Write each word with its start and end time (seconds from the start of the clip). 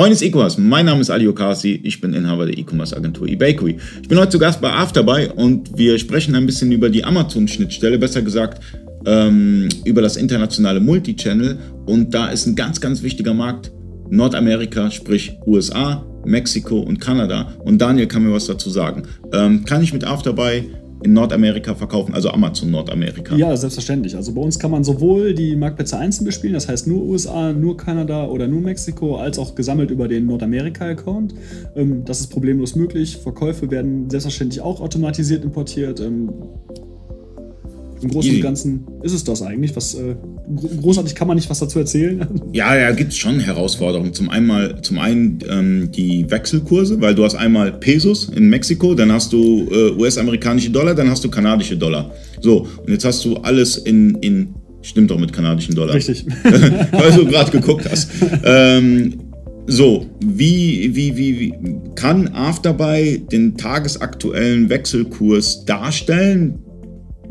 Freunde 0.00 0.14
des 0.14 0.22
E-Commerce, 0.22 0.58
mein 0.58 0.86
Name 0.86 1.02
ist 1.02 1.10
Ali 1.10 1.28
Okasi, 1.28 1.78
ich 1.82 2.00
bin 2.00 2.14
Inhaber 2.14 2.46
der 2.46 2.56
E-Commerce 2.56 2.96
Agentur 2.96 3.28
eBakery. 3.28 3.76
Ich 4.00 4.08
bin 4.08 4.18
heute 4.18 4.30
zu 4.30 4.38
Gast 4.38 4.62
bei 4.62 4.72
Afterbuy 4.72 5.28
und 5.36 5.76
wir 5.76 5.98
sprechen 5.98 6.34
ein 6.34 6.46
bisschen 6.46 6.72
über 6.72 6.88
die 6.88 7.04
Amazon-Schnittstelle, 7.04 7.98
besser 7.98 8.22
gesagt 8.22 8.62
ähm, 9.04 9.68
über 9.84 10.00
das 10.00 10.16
internationale 10.16 10.80
Multichannel 10.80 11.58
und 11.84 12.14
da 12.14 12.28
ist 12.28 12.46
ein 12.46 12.56
ganz, 12.56 12.80
ganz 12.80 13.02
wichtiger 13.02 13.34
Markt 13.34 13.72
Nordamerika, 14.08 14.90
sprich 14.90 15.36
USA, 15.46 16.02
Mexiko 16.24 16.80
und 16.80 16.98
Kanada. 16.98 17.52
Und 17.64 17.78
Daniel 17.78 18.06
kann 18.06 18.24
mir 18.24 18.32
was 18.32 18.46
dazu 18.46 18.70
sagen. 18.70 19.02
Ähm, 19.34 19.66
kann 19.66 19.82
ich 19.82 19.92
mit 19.92 20.04
Afterbuy 20.04 20.70
in 21.02 21.12
Nordamerika 21.12 21.74
verkaufen, 21.74 22.14
also 22.14 22.30
Amazon 22.30 22.70
Nordamerika. 22.70 23.34
Ja, 23.36 23.56
selbstverständlich. 23.56 24.16
Also 24.16 24.32
bei 24.32 24.40
uns 24.40 24.58
kann 24.58 24.70
man 24.70 24.84
sowohl 24.84 25.34
die 25.34 25.56
Marktplätze 25.56 25.98
einzeln 25.98 26.24
bespielen, 26.24 26.54
das 26.54 26.68
heißt 26.68 26.86
nur 26.86 27.02
USA, 27.02 27.52
nur 27.52 27.76
Kanada 27.76 28.26
oder 28.26 28.46
nur 28.48 28.60
Mexiko, 28.60 29.16
als 29.16 29.38
auch 29.38 29.54
gesammelt 29.54 29.90
über 29.90 30.08
den 30.08 30.26
Nordamerika-Account. 30.26 31.34
Ähm, 31.76 32.04
das 32.04 32.20
ist 32.20 32.28
problemlos 32.28 32.76
möglich. 32.76 33.16
Verkäufe 33.16 33.70
werden 33.70 34.10
selbstverständlich 34.10 34.60
auch 34.60 34.80
automatisiert 34.80 35.44
importiert. 35.44 36.00
Im 38.02 38.10
Großen 38.10 38.34
und 38.34 38.40
Ganzen 38.40 38.86
ist 39.02 39.12
es 39.12 39.24
das 39.24 39.42
eigentlich. 39.42 39.76
Was, 39.76 39.94
äh, 39.94 40.14
großartig 40.80 41.14
kann 41.14 41.28
man 41.28 41.36
nicht 41.36 41.50
was 41.50 41.58
dazu 41.58 41.78
erzählen. 41.78 42.26
Ja, 42.52 42.76
ja, 42.76 42.90
gibt 42.90 43.12
es 43.12 43.18
schon 43.18 43.38
Herausforderungen. 43.38 44.12
Zum, 44.12 44.28
einmal, 44.28 44.80
zum 44.82 44.98
einen 44.98 45.38
ähm, 45.48 45.90
die 45.92 46.28
Wechselkurse, 46.30 47.00
weil 47.00 47.14
du 47.14 47.24
hast 47.24 47.34
einmal 47.34 47.72
Pesos 47.72 48.28
in 48.34 48.48
Mexiko, 48.48 48.94
dann 48.94 49.12
hast 49.12 49.32
du 49.32 49.68
äh, 49.70 49.92
US-amerikanische 49.92 50.70
Dollar, 50.70 50.94
dann 50.94 51.08
hast 51.08 51.22
du 51.22 51.30
kanadische 51.30 51.76
Dollar. 51.76 52.10
So, 52.40 52.66
und 52.84 52.90
jetzt 52.90 53.04
hast 53.04 53.24
du 53.24 53.36
alles 53.36 53.76
in, 53.76 54.16
in 54.16 54.54
stimmt 54.82 55.10
doch 55.10 55.18
mit 55.18 55.32
kanadischen 55.32 55.74
Dollar. 55.74 55.94
Richtig. 55.94 56.26
weil 56.42 57.12
du 57.12 57.26
gerade 57.26 57.50
geguckt 57.50 57.88
hast. 57.90 58.10
Ähm, 58.44 59.14
so, 59.66 60.06
wie, 60.24 60.90
wie, 60.94 61.16
wie, 61.16 61.40
wie 61.40 61.54
kann 61.94 62.28
Afterbuy 62.28 63.24
den 63.30 63.56
tagesaktuellen 63.56 64.68
Wechselkurs 64.68 65.64
darstellen? 65.64 66.58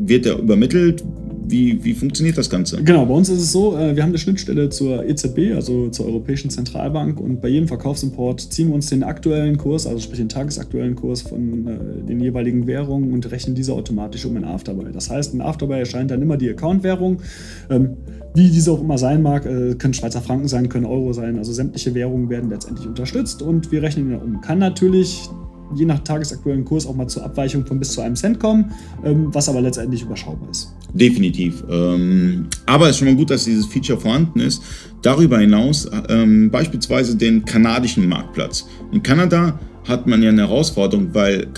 Wird 0.00 0.26
er 0.26 0.38
übermittelt? 0.38 1.04
Wie, 1.50 1.82
wie, 1.82 1.94
funktioniert 1.94 2.38
das 2.38 2.48
Ganze? 2.48 2.80
Genau, 2.84 3.04
bei 3.06 3.14
uns 3.14 3.28
ist 3.28 3.40
es 3.40 3.50
so, 3.50 3.76
äh, 3.76 3.96
wir 3.96 4.04
haben 4.04 4.10
eine 4.10 4.18
Schnittstelle 4.18 4.68
zur 4.68 5.04
EZB, 5.04 5.52
also 5.56 5.88
zur 5.88 6.06
Europäischen 6.06 6.48
Zentralbank 6.48 7.18
und 7.18 7.40
bei 7.40 7.48
jedem 7.48 7.66
Verkaufsimport 7.66 8.40
ziehen 8.40 8.68
wir 8.68 8.76
uns 8.76 8.88
den 8.88 9.02
aktuellen 9.02 9.56
Kurs, 9.56 9.84
also 9.84 9.98
sprich 9.98 10.18
den 10.18 10.28
tagesaktuellen 10.28 10.94
Kurs 10.94 11.22
von 11.22 11.66
äh, 11.66 12.06
den 12.06 12.20
jeweiligen 12.20 12.68
Währungen 12.68 13.12
und 13.12 13.28
rechnen 13.32 13.56
diese 13.56 13.72
automatisch 13.72 14.24
um 14.26 14.36
in 14.36 14.44
Afterbuy. 14.44 14.92
Das 14.92 15.10
heißt, 15.10 15.34
in 15.34 15.40
Afterbuy 15.40 15.80
erscheint 15.80 16.12
dann 16.12 16.22
immer 16.22 16.36
die 16.36 16.48
Accountwährung. 16.48 17.20
Ähm, 17.68 17.96
wie 18.34 18.48
diese 18.48 18.70
auch 18.70 18.80
immer 18.80 18.98
sein 18.98 19.20
mag, 19.22 19.44
äh, 19.44 19.74
können 19.74 19.94
Schweizer 19.94 20.20
Franken 20.20 20.46
sein, 20.46 20.68
können 20.68 20.86
Euro 20.86 21.12
sein, 21.12 21.36
also 21.36 21.52
sämtliche 21.52 21.94
Währungen 21.96 22.28
werden 22.28 22.48
letztendlich 22.48 22.86
unterstützt 22.86 23.42
und 23.42 23.72
wir 23.72 23.82
rechnen 23.82 24.10
ihn 24.10 24.16
um. 24.16 24.40
Kann 24.40 24.60
natürlich 24.60 25.28
je 25.74 25.84
nach 25.84 26.00
tagesaktuellen 26.00 26.64
Kurs 26.64 26.86
auch 26.86 26.94
mal 26.94 27.06
zur 27.06 27.24
Abweichung 27.24 27.66
von 27.66 27.78
bis 27.78 27.92
zu 27.92 28.00
einem 28.00 28.16
Cent 28.16 28.40
kommen, 28.40 28.72
ähm, 29.04 29.28
was 29.32 29.48
aber 29.48 29.60
letztendlich 29.60 30.02
überschaubar 30.02 30.48
ist. 30.50 30.74
Definitiv. 30.92 31.62
Ähm, 31.70 32.46
aber 32.66 32.86
es 32.86 32.92
ist 32.92 32.98
schon 32.98 33.08
mal 33.08 33.16
gut, 33.16 33.30
dass 33.30 33.44
dieses 33.44 33.66
Feature 33.66 33.98
vorhanden 33.98 34.40
ist. 34.40 34.62
Darüber 35.02 35.38
hinaus 35.38 35.88
ähm, 36.08 36.50
beispielsweise 36.50 37.16
den 37.16 37.44
kanadischen 37.44 38.08
Marktplatz. 38.08 38.66
In 38.92 39.02
Kanada 39.02 39.58
hat 39.88 40.06
man 40.06 40.22
ja 40.22 40.28
eine 40.28 40.42
Herausforderung, 40.42 41.08
weil 41.12 41.48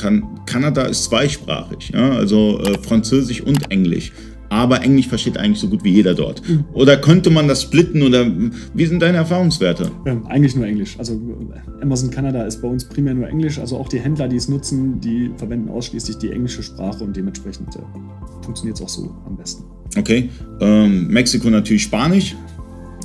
Kanada 0.47 0.83
ist 0.83 1.05
zweisprachig, 1.05 1.91
ja? 1.93 2.13
also 2.13 2.61
äh, 2.61 2.79
Französisch 2.79 3.41
und 3.41 3.71
Englisch 3.71 4.13
aber 4.53 4.83
Englisch 4.83 5.09
versteht 5.09 5.39
eigentlich 5.39 5.61
so 5.61 5.69
gut 5.69 5.83
wie 5.83 5.93
jeder 5.93 6.13
dort. 6.13 6.47
Mhm. 6.47 6.65
Oder 6.75 6.99
könnte 6.99 7.31
man 7.31 7.49
das 7.49 7.63
splitten 7.63 8.03
oder 8.03 8.31
wie 8.75 8.85
sind 8.85 9.01
deine 9.01 9.17
Erfahrungswerte? 9.17 9.91
Ja, 10.05 10.21
eigentlich 10.27 10.55
nur 10.55 10.67
Englisch. 10.67 10.95
Also 10.99 11.19
Amazon 11.81 12.11
Kanada 12.11 12.43
ist 12.43 12.61
bei 12.61 12.69
uns 12.69 12.85
primär 12.85 13.15
nur 13.15 13.27
Englisch. 13.27 13.59
Also 13.59 13.79
auch 13.79 13.89
die 13.89 13.99
Händler, 13.99 14.29
die 14.29 14.37
es 14.37 14.51
nutzen, 14.51 15.01
die 15.01 15.31
verwenden 15.39 15.71
ausschließlich 15.71 16.19
die 16.19 16.33
englische 16.33 16.63
Sprache 16.63 17.03
und 17.03 17.17
dementsprechend 17.17 17.75
äh, 17.77 17.79
funktioniert 18.43 18.77
es 18.77 18.85
auch 18.85 18.91
so 18.91 19.15
am 19.27 19.39
besten. 19.39 19.65
Okay. 19.97 20.29
Ähm, 20.61 21.09
Mexiko 21.09 21.49
natürlich 21.49 21.85
Spanisch. 21.85 22.37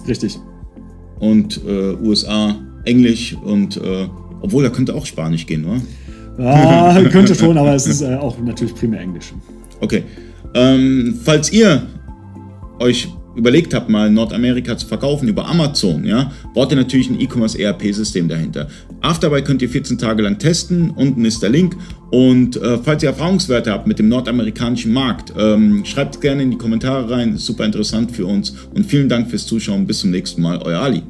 Richtig. 0.05 0.37
Und 1.19 1.61
äh, 1.65 1.93
USA 2.03 2.57
Englisch 2.83 3.37
und 3.41 3.77
äh, 3.77 4.09
obwohl 4.41 4.63
da 4.63 4.69
könnte 4.69 4.93
auch 4.93 5.05
Spanisch 5.05 5.45
gehen, 5.45 5.63
oder? 5.63 5.81
Ja, 6.39 7.01
könnte 7.09 7.35
schon, 7.35 7.57
aber 7.57 7.73
es 7.73 7.87
ist 7.87 8.01
äh, 8.01 8.15
auch 8.15 8.37
natürlich 8.37 8.75
primär 8.75 8.99
Englisch. 8.99 9.33
Okay. 9.79 10.03
Ähm, 10.53 11.19
falls 11.23 11.51
ihr 11.51 11.87
euch 12.79 13.09
überlegt 13.37 13.73
habt, 13.73 13.87
mal 13.87 14.09
Nordamerika 14.09 14.75
zu 14.77 14.87
verkaufen 14.87 15.27
über 15.27 15.47
Amazon, 15.47 16.03
ja, 16.03 16.31
braucht 16.53 16.71
ihr 16.71 16.77
natürlich 16.77 17.09
ein 17.09 17.19
E-Commerce 17.19 17.57
ERP-System 17.57 18.27
dahinter. 18.27 18.67
Afterbuy 19.01 19.43
könnt 19.43 19.61
ihr 19.61 19.69
14 19.69 19.97
Tage 19.97 20.23
lang 20.23 20.39
testen, 20.39 20.89
unten 20.89 21.23
ist 21.23 21.43
der 21.43 21.49
Link. 21.49 21.77
Und 22.09 22.57
äh, 22.57 22.79
falls 22.79 23.03
ihr 23.03 23.09
Erfahrungswerte 23.09 23.71
habt 23.71 23.85
mit 23.85 23.99
dem 23.99 24.09
nordamerikanischen 24.09 24.91
Markt, 24.91 25.33
ähm, 25.37 25.85
schreibt 25.85 26.19
gerne 26.19 26.43
in 26.43 26.51
die 26.51 26.57
Kommentare 26.57 27.09
rein, 27.09 27.37
super 27.37 27.63
interessant 27.65 28.11
für 28.11 28.25
uns. 28.25 28.53
Und 28.73 28.85
vielen 28.85 29.07
Dank 29.07 29.29
fürs 29.29 29.45
Zuschauen, 29.45 29.85
bis 29.85 29.99
zum 29.99 30.09
nächsten 30.09 30.41
Mal, 30.41 30.57
euer 30.63 30.81
Ali. 30.81 31.03